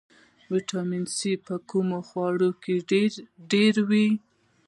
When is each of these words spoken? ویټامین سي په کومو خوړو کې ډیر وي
ویټامین 0.51 1.05
سي 1.17 1.31
په 1.45 1.53
کومو 1.69 1.97
خوړو 2.07 2.49
کې 2.63 2.75
ډیر 3.51 3.75
وي 3.89 4.07